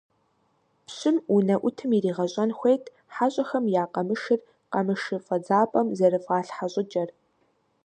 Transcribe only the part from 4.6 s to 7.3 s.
къамышы фӀэдзапӀэм зэрыфӀалъхьэ щӀыкӀэр.